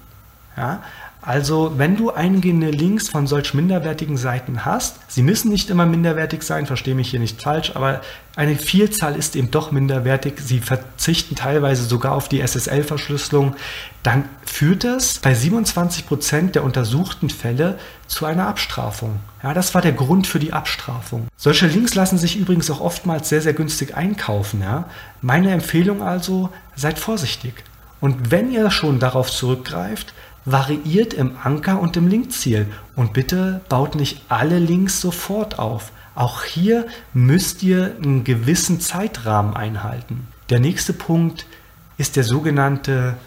Ja? 0.58 0.84
Also, 1.28 1.74
wenn 1.76 1.98
du 1.98 2.10
eingehende 2.10 2.72
Links 2.72 3.10
von 3.10 3.28
solch 3.28 3.54
minderwertigen 3.54 4.16
Seiten 4.16 4.64
hast, 4.64 4.96
sie 5.10 5.24
müssen 5.24 5.52
nicht 5.52 5.70
immer 5.70 5.86
minderwertig 5.86 6.42
sein, 6.42 6.66
verstehe 6.66 6.96
mich 6.96 7.10
hier 7.10 7.20
nicht 7.20 7.42
falsch, 7.42 7.74
aber 7.76 8.00
eine 8.38 8.56
Vielzahl 8.56 9.14
ist 9.18 9.36
eben 9.36 9.52
doch 9.52 9.74
minderwertig, 9.74 10.36
sie 10.40 10.60
verzichten 10.62 11.36
teilweise 11.36 11.84
sogar 11.84 12.14
auf 12.14 12.30
die 12.30 12.40
SSL-Verschlüsselung, 12.40 13.58
dann 14.04 14.24
führt 14.46 14.86
das 14.86 15.20
bei 15.20 15.34
27% 15.34 16.52
der 16.52 16.64
untersuchten 16.64 17.30
Fälle 17.30 17.78
zu 18.08 18.26
einer 18.26 18.48
Abstrafung. 18.48 19.20
Ja, 19.44 19.54
das 19.54 19.76
war 19.76 19.82
der 19.82 19.92
Grund 19.92 20.28
für 20.28 20.40
die 20.40 20.54
Abstrafung. 20.54 21.28
Solche 21.36 21.68
Links 21.68 21.94
lassen 21.94 22.18
sich 22.18 22.38
übrigens 22.38 22.72
auch 22.72 22.80
oftmals 22.80 23.28
sehr, 23.28 23.42
sehr 23.42 23.52
günstig 23.52 23.98
einkaufen. 23.98 24.62
Ja? 24.62 24.86
Meine 25.22 25.52
Empfehlung 25.52 26.02
also, 26.02 26.52
seid 26.78 27.00
vorsichtig. 27.00 27.66
Und 28.00 28.32
wenn 28.32 28.52
ihr 28.52 28.70
schon 28.72 29.00
darauf 29.00 29.32
zurückgreift, 29.32 30.14
variiert 30.48 31.14
im 31.14 31.34
Anker 31.44 31.80
und 31.80 31.98
im 31.98 32.08
Linkziel. 32.08 32.68
Und 32.96 33.14
bitte 33.14 33.62
baut 33.70 33.96
nicht 33.96 34.22
alle 34.30 34.58
Links 34.58 35.02
sofort 35.02 35.60
auf. 35.60 35.92
Auch 36.16 36.44
hier 36.44 36.88
müsst 37.14 37.62
ihr 37.62 37.96
einen 38.02 38.24
gewissen 38.24 38.80
Zeitrahmen 38.80 39.56
einhalten. 39.56 40.28
Der 40.50 40.60
nächste 40.60 40.94
Punkt 40.94 41.46
ist 41.98 42.16
der 42.16 42.24
sogenannte 42.24 43.18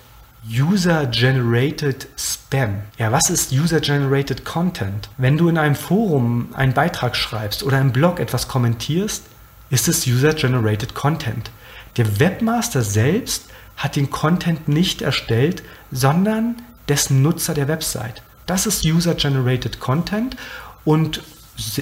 User-Generated 0.48 2.08
Spam. 2.16 2.80
Ja, 2.96 3.12
was 3.12 3.28
ist 3.28 3.52
User-Generated 3.52 4.46
Content? 4.46 5.10
Wenn 5.18 5.36
du 5.36 5.48
in 5.48 5.58
einem 5.58 5.74
Forum 5.74 6.48
einen 6.54 6.72
Beitrag 6.72 7.14
schreibst 7.14 7.62
oder 7.62 7.78
im 7.78 7.92
Blog 7.92 8.18
etwas 8.18 8.48
kommentierst, 8.48 9.24
ist 9.68 9.88
es 9.88 10.06
User-Generated 10.06 10.94
Content. 10.94 11.50
Der 11.98 12.18
Webmaster 12.18 12.80
selbst 12.80 13.50
hat 13.76 13.96
den 13.96 14.10
Content 14.10 14.68
nicht 14.68 15.02
erstellt, 15.02 15.62
sondern 15.90 16.56
dessen 16.90 17.22
Nutzer 17.22 17.54
der 17.54 17.68
Website. 17.68 18.22
Das 18.46 18.66
ist 18.66 18.84
User-Generated 18.84 19.80
Content 19.80 20.36
und 20.84 21.22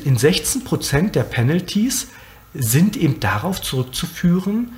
in 0.05 0.17
16% 0.17 1.11
der 1.11 1.23
Penalties 1.23 2.09
sind 2.55 2.97
eben 2.97 3.21
darauf 3.21 3.61
zurückzuführen, 3.61 4.73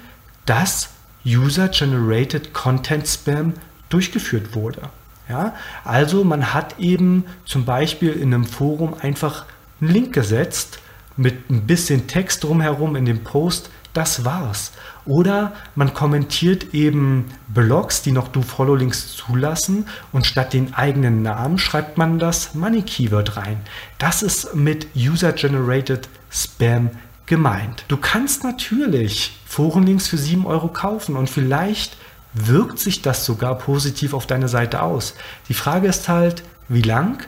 dass 0.46 0.90
User-Generated 1.26 2.52
Content 2.54 3.06
Spam 3.06 3.54
durchgeführt 3.88 4.54
wurde. 4.54 4.82
Ja, 5.28 5.54
also 5.84 6.25
man 6.25 6.52
hat 6.52 6.78
eben 6.78 7.25
zum 7.44 7.64
Beispiel 7.64 8.12
in 8.12 8.34
einem 8.34 8.44
Forum 8.44 8.94
einfach 9.00 9.46
einen 9.80 9.90
Link 9.90 10.12
gesetzt 10.12 10.80
mit 11.20 11.50
ein 11.50 11.66
bisschen 11.66 12.06
Text 12.06 12.42
drumherum 12.44 12.96
in 12.96 13.04
dem 13.04 13.22
Post, 13.22 13.70
das 13.92 14.24
war's. 14.24 14.72
Oder 15.04 15.52
man 15.74 15.92
kommentiert 15.92 16.72
eben 16.74 17.26
Blogs, 17.48 18.02
die 18.02 18.12
noch 18.12 18.28
Do-Follow-Links 18.28 19.16
zulassen 19.16 19.86
und 20.12 20.26
statt 20.26 20.52
den 20.52 20.74
eigenen 20.74 21.22
Namen 21.22 21.58
schreibt 21.58 21.98
man 21.98 22.18
das 22.18 22.54
Money-Keyword 22.54 23.36
rein. 23.36 23.60
Das 23.98 24.22
ist 24.22 24.54
mit 24.54 24.88
User-Generated 24.96 26.08
Spam 26.30 26.90
gemeint. 27.26 27.84
Du 27.88 27.96
kannst 27.96 28.42
natürlich 28.42 29.38
Forenlinks 29.46 30.08
für 30.08 30.18
7 30.18 30.46
Euro 30.46 30.68
kaufen 30.68 31.16
und 31.16 31.28
vielleicht 31.28 31.96
wirkt 32.32 32.78
sich 32.78 33.02
das 33.02 33.26
sogar 33.26 33.58
positiv 33.58 34.14
auf 34.14 34.26
deine 34.26 34.48
Seite 34.48 34.82
aus. 34.82 35.14
Die 35.48 35.54
Frage 35.54 35.88
ist 35.88 36.08
halt, 36.08 36.44
wie 36.68 36.82
lang 36.82 37.26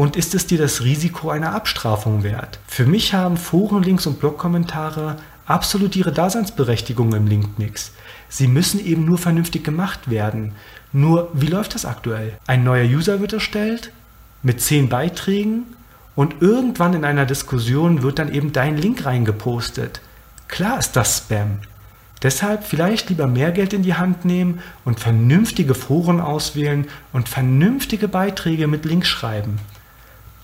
und 0.00 0.16
ist 0.16 0.34
es 0.34 0.46
dir 0.46 0.56
das 0.56 0.82
Risiko 0.82 1.28
einer 1.28 1.54
Abstrafung 1.54 2.22
wert? 2.22 2.58
Für 2.66 2.86
mich 2.86 3.12
haben 3.12 3.36
Forenlinks 3.36 4.06
und 4.06 4.18
Blogkommentare 4.18 5.16
absolut 5.44 5.94
ihre 5.94 6.10
Daseinsberechtigung 6.10 7.12
im 7.12 7.26
Linkmix. 7.26 7.92
Sie 8.30 8.46
müssen 8.46 8.82
eben 8.82 9.04
nur 9.04 9.18
vernünftig 9.18 9.62
gemacht 9.62 10.08
werden. 10.08 10.52
Nur, 10.94 11.28
wie 11.34 11.48
läuft 11.48 11.74
das 11.74 11.84
aktuell? 11.84 12.32
Ein 12.46 12.64
neuer 12.64 12.86
User 12.86 13.20
wird 13.20 13.34
erstellt 13.34 13.92
mit 14.42 14.62
zehn 14.62 14.88
Beiträgen 14.88 15.64
und 16.16 16.40
irgendwann 16.40 16.94
in 16.94 17.04
einer 17.04 17.26
Diskussion 17.26 18.02
wird 18.02 18.18
dann 18.18 18.32
eben 18.32 18.54
dein 18.54 18.78
Link 18.78 19.04
reingepostet. 19.04 20.00
Klar 20.48 20.78
ist 20.78 20.92
das 20.92 21.18
Spam. 21.18 21.58
Deshalb 22.22 22.64
vielleicht 22.64 23.10
lieber 23.10 23.26
mehr 23.26 23.50
Geld 23.50 23.74
in 23.74 23.82
die 23.82 23.94
Hand 23.94 24.24
nehmen 24.24 24.60
und 24.86 24.98
vernünftige 24.98 25.74
Foren 25.74 26.20
auswählen 26.20 26.86
und 27.12 27.28
vernünftige 27.28 28.08
Beiträge 28.08 28.66
mit 28.66 28.86
Links 28.86 29.08
schreiben. 29.08 29.58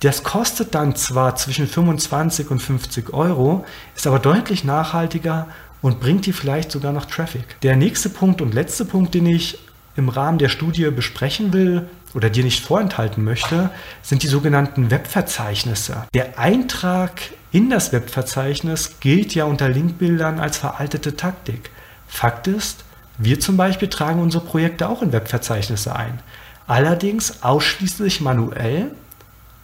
Das 0.00 0.22
kostet 0.22 0.74
dann 0.74 0.94
zwar 0.94 1.36
zwischen 1.36 1.66
25 1.66 2.50
und 2.50 2.60
50 2.60 3.12
Euro, 3.14 3.64
ist 3.94 4.06
aber 4.06 4.18
deutlich 4.18 4.62
nachhaltiger 4.64 5.46
und 5.80 6.00
bringt 6.00 6.26
dir 6.26 6.34
vielleicht 6.34 6.70
sogar 6.70 6.92
noch 6.92 7.06
Traffic. 7.06 7.60
Der 7.62 7.76
nächste 7.76 8.10
Punkt 8.10 8.42
und 8.42 8.52
letzte 8.52 8.84
Punkt, 8.84 9.14
den 9.14 9.26
ich 9.26 9.58
im 9.96 10.08
Rahmen 10.10 10.38
der 10.38 10.50
Studie 10.50 10.90
besprechen 10.90 11.52
will 11.52 11.88
oder 12.14 12.28
dir 12.28 12.44
nicht 12.44 12.64
vorenthalten 12.64 13.24
möchte, 13.24 13.70
sind 14.02 14.22
die 14.22 14.28
sogenannten 14.28 14.90
Webverzeichnisse. 14.90 16.04
Der 16.14 16.38
Eintrag 16.38 17.12
in 17.50 17.70
das 17.70 17.92
Webverzeichnis 17.92 19.00
gilt 19.00 19.34
ja 19.34 19.44
unter 19.44 19.68
Linkbildern 19.68 20.38
als 20.38 20.58
veraltete 20.58 21.16
Taktik. 21.16 21.70
Fakt 22.06 22.46
ist, 22.46 22.84
wir 23.18 23.40
zum 23.40 23.56
Beispiel 23.56 23.88
tragen 23.88 24.20
unsere 24.20 24.44
Projekte 24.44 24.88
auch 24.90 25.00
in 25.00 25.12
Webverzeichnisse 25.12 25.96
ein. 25.96 26.20
Allerdings 26.66 27.42
ausschließlich 27.42 28.20
manuell 28.20 28.90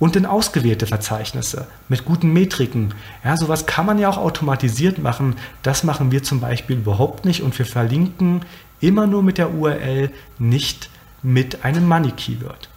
und 0.02 0.16
in 0.16 0.26
ausgewählte 0.26 0.88
Verzeichnisse 0.88 1.68
mit 1.88 2.04
guten 2.04 2.32
Metriken. 2.32 2.92
Ja, 3.22 3.36
sowas 3.36 3.66
kann 3.66 3.86
man 3.86 4.00
ja 4.00 4.08
auch 4.08 4.16
automatisiert 4.16 4.98
machen. 4.98 5.36
Das 5.62 5.84
machen 5.84 6.10
wir 6.10 6.24
zum 6.24 6.40
Beispiel 6.40 6.78
überhaupt 6.78 7.24
nicht 7.24 7.40
und 7.40 7.56
wir 7.56 7.66
verlinken 7.66 8.44
immer 8.80 9.06
nur 9.06 9.22
mit 9.22 9.38
der 9.38 9.54
URL, 9.54 10.10
nicht 10.40 10.90
mit 11.22 11.64
einem 11.64 11.86
Money 11.86 12.10
Keyword. 12.10 12.68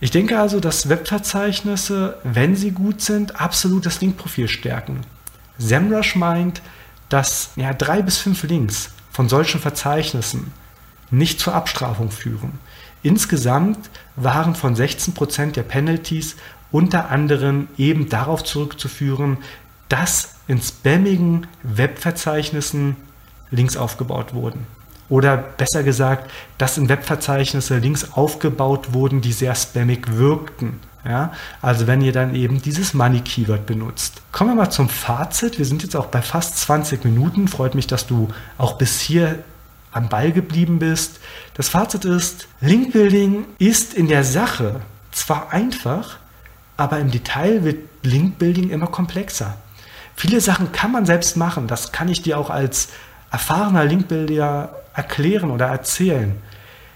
Ich 0.00 0.10
denke 0.10 0.38
also, 0.38 0.60
dass 0.60 0.90
Webverzeichnisse, 0.90 2.18
wenn 2.22 2.54
sie 2.54 2.72
gut 2.72 3.00
sind, 3.00 3.40
absolut 3.40 3.86
das 3.86 4.02
Linkprofil 4.02 4.48
stärken. 4.48 5.00
SEMrush 5.56 6.16
meint, 6.16 6.60
dass 7.08 7.52
ja, 7.56 7.72
drei 7.72 8.02
bis 8.02 8.18
fünf 8.18 8.42
Links 8.42 8.90
von 9.10 9.30
solchen 9.30 9.58
Verzeichnissen 9.58 10.52
nicht 11.10 11.40
zur 11.40 11.54
Abstrafung 11.54 12.10
führen. 12.10 12.58
Insgesamt 13.02 13.90
waren 14.16 14.54
von 14.54 14.74
16% 14.74 15.52
der 15.52 15.62
Penalties 15.62 16.36
unter 16.70 17.10
anderem 17.10 17.68
eben 17.76 18.08
darauf 18.08 18.44
zurückzuführen, 18.44 19.38
dass 19.88 20.34
in 20.48 20.60
spammigen 20.60 21.46
Webverzeichnissen 21.62 22.96
Links 23.50 23.76
aufgebaut 23.76 24.34
wurden. 24.34 24.66
Oder 25.08 25.36
besser 25.38 25.82
gesagt, 25.82 26.30
dass 26.58 26.76
in 26.76 26.88
Webverzeichnisse 26.88 27.78
Links 27.78 28.12
aufgebaut 28.12 28.92
wurden, 28.92 29.22
die 29.22 29.32
sehr 29.32 29.54
spammig 29.54 30.16
wirkten. 30.16 30.80
Ja, 31.04 31.32
also 31.62 31.86
wenn 31.86 32.02
ihr 32.02 32.12
dann 32.12 32.34
eben 32.34 32.60
dieses 32.60 32.92
Money 32.92 33.20
Keyword 33.20 33.64
benutzt. 33.64 34.20
Kommen 34.32 34.50
wir 34.50 34.56
mal 34.56 34.70
zum 34.70 34.90
Fazit. 34.90 35.56
Wir 35.56 35.64
sind 35.64 35.82
jetzt 35.82 35.96
auch 35.96 36.06
bei 36.06 36.20
fast 36.20 36.58
20 36.58 37.04
Minuten. 37.04 37.48
Freut 37.48 37.74
mich, 37.74 37.86
dass 37.86 38.06
du 38.06 38.28
auch 38.58 38.74
bis 38.76 39.00
hier 39.00 39.38
am 39.92 40.08
Ball 40.10 40.32
geblieben 40.32 40.78
bist. 40.78 41.20
Das 41.54 41.70
Fazit 41.70 42.04
ist, 42.04 42.48
Linkbuilding 42.60 43.46
ist 43.58 43.94
in 43.94 44.08
der 44.08 44.24
Sache 44.24 44.80
zwar 45.12 45.52
einfach, 45.52 46.18
aber 46.78 46.98
im 47.00 47.10
Detail 47.10 47.64
wird 47.64 47.80
Linkbuilding 48.02 48.70
immer 48.70 48.86
komplexer. 48.86 49.58
Viele 50.16 50.40
Sachen 50.40 50.72
kann 50.72 50.92
man 50.92 51.04
selbst 51.04 51.36
machen, 51.36 51.66
das 51.66 51.92
kann 51.92 52.08
ich 52.08 52.22
dir 52.22 52.38
auch 52.38 52.48
als 52.48 52.88
erfahrener 53.30 53.84
Linkbuilder 53.84 54.74
erklären 54.94 55.50
oder 55.50 55.66
erzählen, 55.66 56.40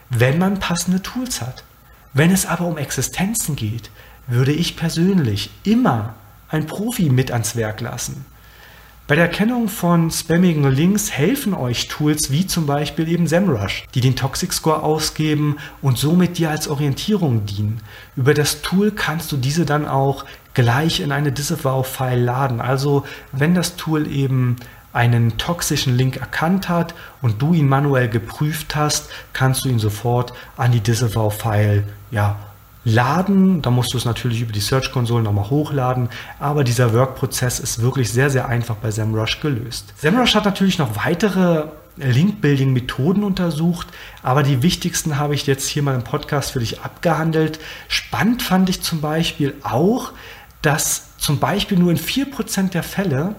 wenn 0.09 0.39
man 0.39 0.61
passende 0.61 1.03
Tools 1.03 1.43
hat. 1.43 1.65
Wenn 2.15 2.31
es 2.31 2.47
aber 2.47 2.67
um 2.67 2.79
Existenzen 2.79 3.57
geht, 3.57 3.91
würde 4.27 4.53
ich 4.53 4.77
persönlich 4.77 5.51
immer 5.65 6.15
ein 6.49 6.67
Profi 6.67 7.11
mit 7.11 7.31
ans 7.33 7.57
Werk 7.57 7.81
lassen. 7.81 8.25
Bei 9.09 9.17
der 9.17 9.25
Erkennung 9.25 9.69
von 9.69 10.13
spammigen 10.13 10.71
Links 10.71 11.11
helfen 11.11 11.55
euch 11.55 11.89
Tools 11.89 12.31
wie 12.31 12.47
zum 12.47 12.67
Beispiel 12.67 13.09
eben 13.09 13.27
SEMrush, 13.27 13.85
die 13.95 14.01
den 14.01 14.15
Toxic 14.15 14.53
Score 14.53 14.85
ausgeben 14.85 15.57
und 15.83 15.99
somit 15.99 16.39
dir 16.39 16.51
als 16.51 16.69
Orientierung 16.69 17.45
dienen. 17.45 17.81
Über 18.15 18.33
das 18.33 18.63
Tool 18.63 18.93
kannst 18.93 19.33
du 19.33 19.37
diese 19.37 19.67
dann 19.67 19.89
auch 19.89 20.25
gleich 20.55 21.01
in 21.01 21.11
eine 21.11 21.33
Disavow-File 21.33 22.23
laden. 22.23 22.61
Also 22.61 23.05
wenn 23.33 23.57
das 23.57 23.75
Tool 23.75 24.07
eben 24.07 24.55
einen 24.93 25.37
toxischen 25.37 25.97
Link 25.97 26.19
erkannt 26.19 26.69
hat 26.69 26.95
und 27.23 27.43
du 27.43 27.55
ihn 27.55 27.69
manuell 27.69 28.09
geprüft 28.09 28.77
hast, 28.77 29.11
kannst 29.33 29.65
du 29.65 29.69
ihn 29.69 29.81
sofort 29.81 30.33
an 30.57 30.71
die 30.71 30.81
Disavow-File 30.81 31.85
ja, 32.13 32.39
laden. 32.85 33.63
Da 33.63 33.71
musst 33.71 33.93
du 33.93 33.99
es 33.99 34.05
natürlich 34.05 34.41
über 34.43 34.53
die 34.53 34.61
Search 34.61 34.93
Console 34.93 35.23
nochmal 35.23 35.51
hochladen, 35.51 36.09
aber 36.39 36.65
dieser 36.65 36.93
Workprozess 36.93 37.61
ist 37.61 37.81
wirklich 37.81 38.11
sehr, 38.11 38.31
sehr 38.31 38.49
einfach 38.49 38.77
bei 38.77 38.91
SEMrush 38.91 39.41
gelöst. 39.41 39.93
SEMrush 39.99 40.35
hat 40.35 40.45
natürlich 40.45 40.79
noch 40.79 40.97
weitere 40.97 41.67
Link-Building-Methoden 41.97 43.23
untersucht, 43.23 43.87
aber 44.23 44.43
die 44.43 44.63
wichtigsten 44.63 45.19
habe 45.19 45.35
ich 45.35 45.47
jetzt 45.47 45.69
hier 45.69 45.83
mal 45.83 45.95
im 45.95 46.05
Podcast 46.05 46.53
für 46.53 46.61
dich 46.61 46.81
abgehandelt. 46.81 47.61
Spannend 47.89 48.43
fand 48.43 48.71
ich 48.71 48.83
zum 48.83 49.01
Beispiel 49.01 49.55
auch, 49.63 50.13
dass 50.63 51.17
zum 51.19 51.39
Beispiel 51.39 51.79
nur 51.79 51.91
in 51.91 51.99
4% 51.99 52.71
der 52.71 52.83
Fälle 52.83 53.35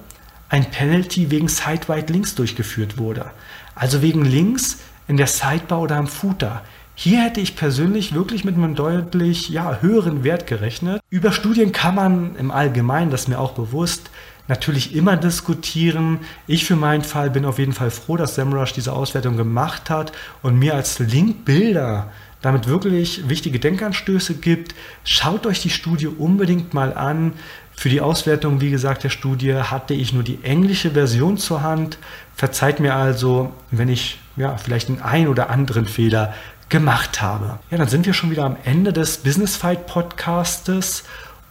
ein 0.49 0.69
Penalty 0.69 1.31
wegen 1.31 1.47
Sidewide 1.47 2.13
Links 2.13 2.35
durchgeführt 2.35 2.97
wurde. 2.97 3.31
Also 3.73 4.03
wegen 4.03 4.23
Links 4.23 4.77
in 5.07 5.17
der 5.17 5.27
Sidebar 5.27 5.81
oder 5.81 5.97
am 5.97 6.07
Footer. 6.07 6.61
Hier 6.95 7.23
hätte 7.23 7.41
ich 7.41 7.55
persönlich 7.55 8.13
wirklich 8.13 8.45
mit 8.45 8.55
einem 8.55 8.75
deutlich 8.75 9.49
ja, 9.49 9.79
höheren 9.81 10.23
Wert 10.23 10.45
gerechnet. 10.45 11.01
Über 11.09 11.31
Studien 11.31 11.71
kann 11.71 11.95
man 11.95 12.35
im 12.35 12.51
Allgemeinen, 12.51 13.09
das 13.09 13.21
ist 13.21 13.27
mir 13.29 13.39
auch 13.39 13.53
bewusst, 13.53 14.11
natürlich 14.47 14.95
immer 14.95 15.17
diskutieren. 15.17 16.19
Ich 16.45 16.65
für 16.65 16.75
meinen 16.75 17.03
Fall 17.03 17.31
bin 17.31 17.45
auf 17.45 17.57
jeden 17.57 17.73
Fall 17.73 17.89
froh, 17.89 18.15
dass 18.15 18.35
SEMrush 18.35 18.73
diese 18.73 18.93
Auswertung 18.93 19.37
gemacht 19.37 19.89
hat 19.89 20.11
und 20.43 20.59
mir 20.59 20.75
als 20.75 20.99
Linkbilder 20.99 22.11
damit 22.43 22.67
wirklich 22.67 23.27
wichtige 23.29 23.57
Denkanstöße 23.57 24.35
gibt. 24.35 24.75
Schaut 25.05 25.47
euch 25.47 25.61
die 25.61 25.69
Studie 25.69 26.07
unbedingt 26.07 26.73
mal 26.73 26.93
an. 26.93 27.33
Für 27.75 27.89
die 27.89 28.01
Auswertung, 28.01 28.61
wie 28.61 28.69
gesagt, 28.69 29.03
der 29.03 29.09
Studie 29.09 29.55
hatte 29.55 29.93
ich 29.93 30.13
nur 30.13 30.23
die 30.23 30.39
englische 30.43 30.91
Version 30.91 31.37
zur 31.37 31.63
Hand. 31.63 31.97
Verzeiht 32.35 32.79
mir 32.79 32.95
also, 32.95 33.51
wenn 33.71 33.89
ich 33.89 34.19
ja, 34.35 34.57
vielleicht 34.57 34.89
einen 34.89 35.01
ein 35.01 35.27
oder 35.27 35.49
anderen 35.49 35.85
Fehler 35.85 36.33
gemacht 36.69 37.21
habe. 37.21 37.59
Ja, 37.69 37.77
dann 37.77 37.87
sind 37.87 38.05
wir 38.05 38.13
schon 38.13 38.31
wieder 38.31 38.45
am 38.45 38.57
Ende 38.63 38.93
des 38.93 39.17
Business 39.17 39.55
Fight 39.55 39.87
Podcastes 39.87 41.03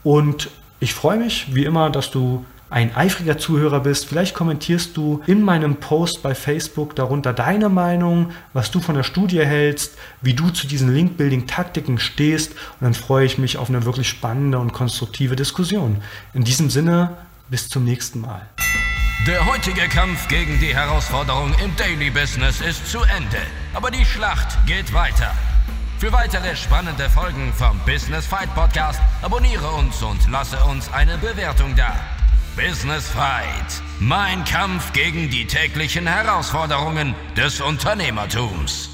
und 0.03 0.51
ich 0.81 0.95
freue 0.95 1.19
mich 1.19 1.55
wie 1.55 1.65
immer, 1.65 1.91
dass 1.91 2.11
du 2.11 2.45
ein 2.73 2.97
eifriger 2.97 3.37
Zuhörer 3.37 3.81
bist. 3.81 4.07
Vielleicht 4.07 4.35
kommentierst 4.35 4.97
du 4.97 5.23
in 5.27 5.43
meinem 5.43 5.77
Post 5.77 6.23
bei 6.23 6.35
Facebook 6.35 6.97
darunter 6.97 7.35
deine 7.35 7.69
Meinung, 7.69 8.31
was 8.55 8.71
du 8.71 8.81
von 8.81 8.95
der 8.95 9.03
Studie 9.03 9.45
hältst, 9.45 9.99
wie 10.23 10.33
du 10.33 10.49
zu 10.49 10.67
diesen 10.67 10.93
Link-Building-Taktiken 10.93 11.99
stehst 11.99 12.53
und 12.53 12.81
dann 12.81 12.95
freue 12.95 13.27
ich 13.27 13.37
mich 13.37 13.59
auf 13.59 13.69
eine 13.69 13.85
wirklich 13.85 14.09
spannende 14.09 14.59
und 14.59 14.73
konstruktive 14.73 15.37
Diskussion. 15.37 15.99
In 16.33 16.45
diesem 16.45 16.71
Sinne, 16.71 17.11
bis 17.51 17.69
zum 17.69 17.85
nächsten 17.85 18.23
Mal. 18.23 18.49
Der 19.25 19.47
heutige 19.47 19.89
Kampf 19.89 20.27
gegen 20.27 20.59
die 20.59 20.75
Herausforderung 20.75 21.55
im 21.63 21.77
Daily 21.77 22.11
Business 22.11 22.61
ist 22.61 22.91
zu 22.91 22.99
Ende, 23.03 23.41
aber 23.73 23.89
die 23.89 24.05
Schlacht 24.05 24.59
geht 24.67 24.93
weiter. 24.93 25.33
Für 26.01 26.11
weitere 26.13 26.57
spannende 26.57 27.09
Folgen 27.09 27.53
vom 27.53 27.79
Business 27.87 28.27
Fight 28.27 28.53
Podcast 28.57 29.01
abonniere 29.23 29.71
uns 29.71 30.03
und 30.03 30.29
lasse 30.29 30.59
uns 30.65 30.93
eine 30.93 31.19
Bewertung 31.19 31.77
da. 31.77 31.95
Business 32.57 33.09
Fight, 33.11 33.81
mein 34.01 34.43
Kampf 34.43 34.93
gegen 34.93 35.31
die 35.31 35.47
täglichen 35.47 36.09
Herausforderungen 36.09 37.15
des 37.37 37.61
Unternehmertums. 37.61 38.92